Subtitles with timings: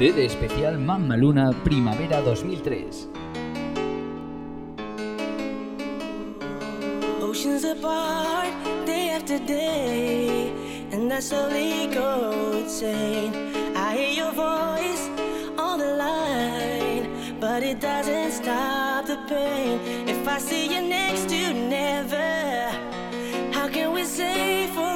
[0.00, 2.86] CD especial Mamma Luna Primavera 2003.
[7.20, 8.48] Oceans apart,
[8.86, 10.54] day after day,
[10.90, 11.12] and
[11.92, 13.52] go insane.
[13.76, 15.10] I hear your voice
[15.58, 19.80] on the line, but it doesn't stop the pain.
[20.08, 22.72] If I see you next to never,
[23.52, 24.89] how can we say for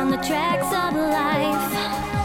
[0.00, 2.19] on the tracks of life.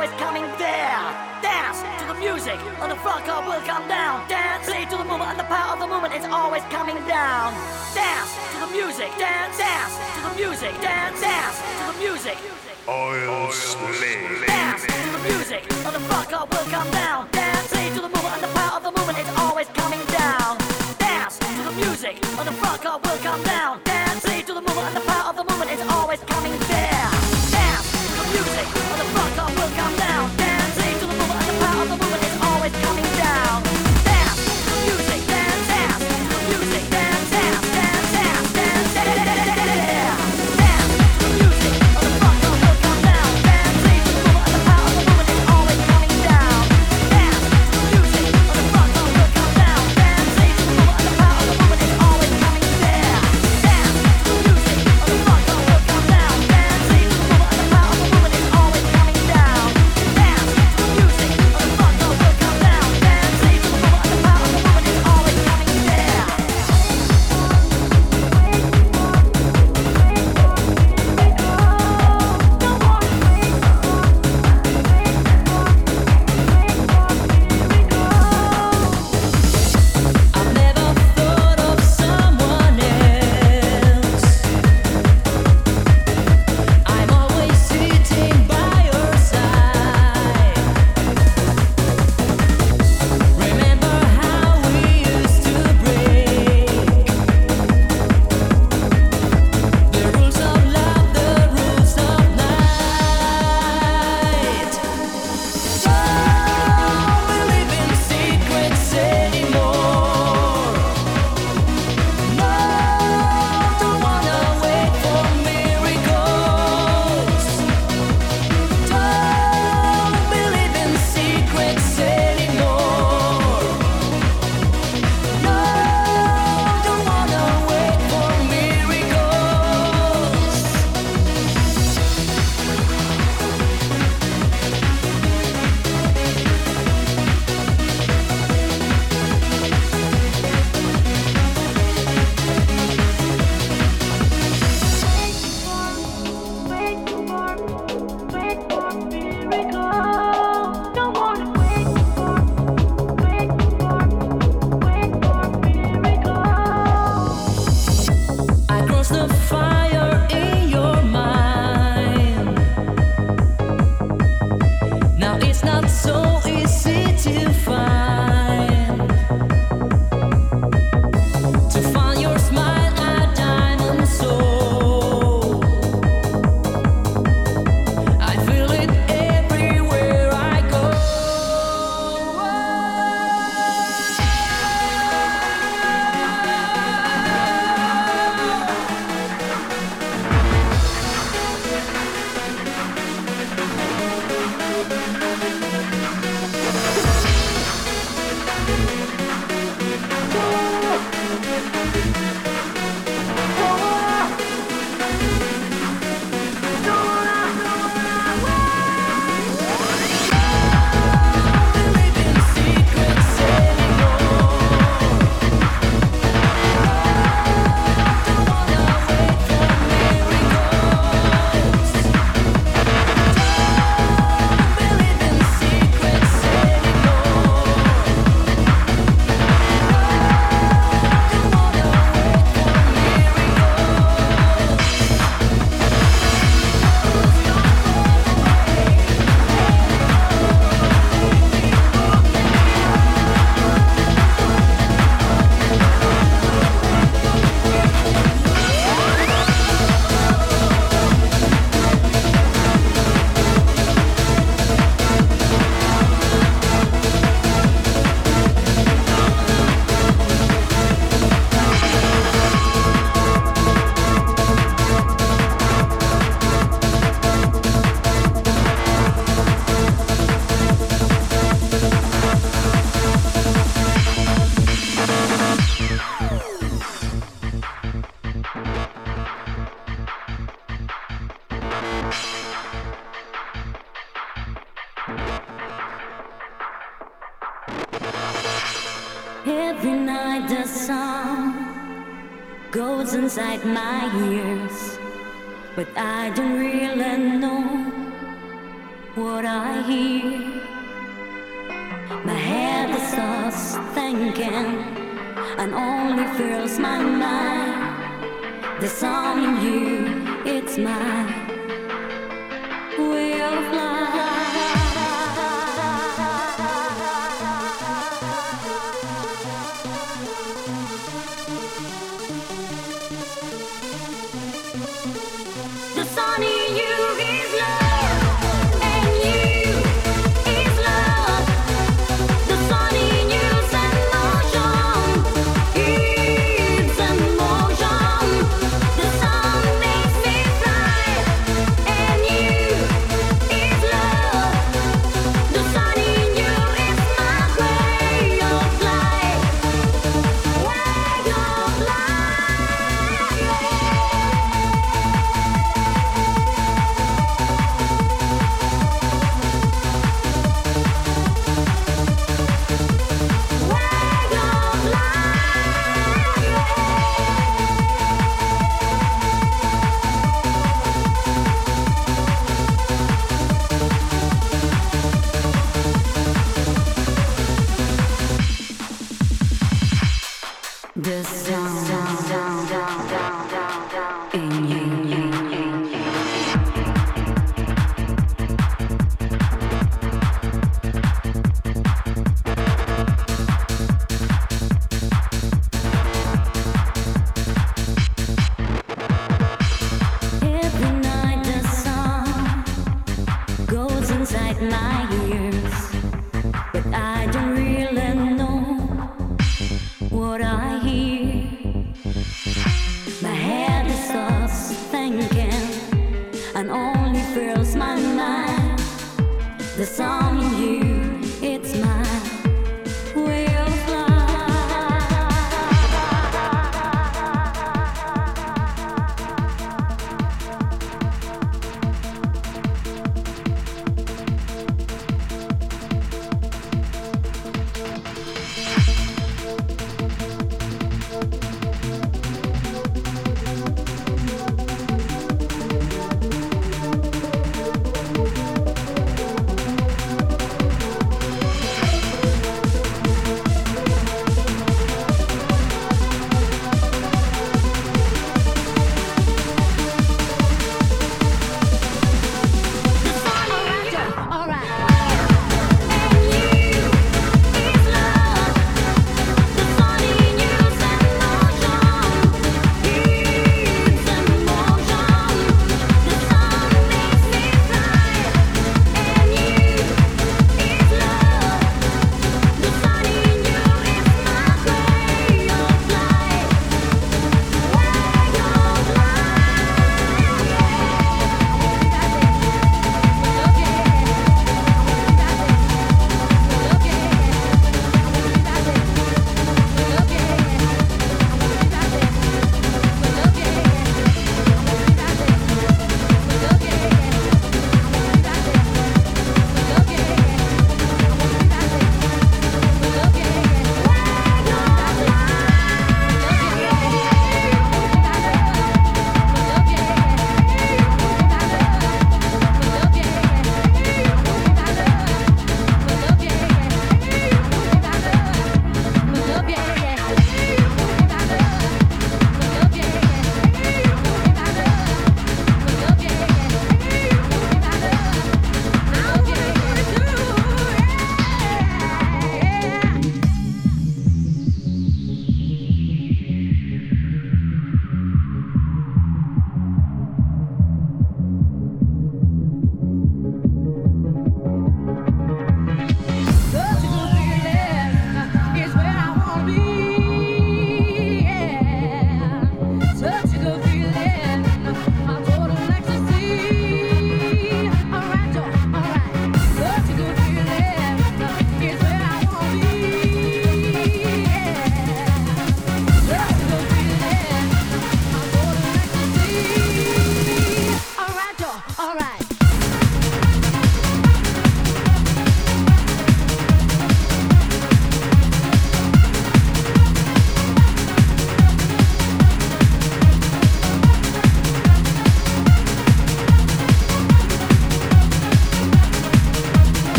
[0.00, 0.96] always coming there.
[1.42, 4.26] Dance to the music, or the fuck up will come down.
[4.30, 7.52] Dance, play to the movement, and the power of the movement is always coming down.
[7.92, 12.38] Dance to the music, dance, dance to the music, dance, dance to the music.
[12.88, 14.46] Oil, Oil slave.
[14.46, 17.39] Dance to the music, or the fuck up will come down.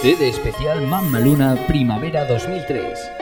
[0.00, 3.17] CD especial Mamma Luna Primavera 2003.